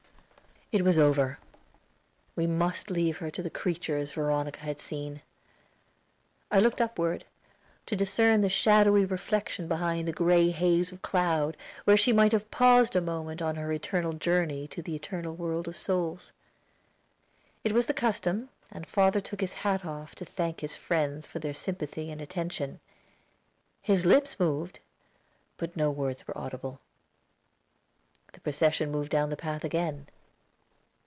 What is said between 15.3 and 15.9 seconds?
world of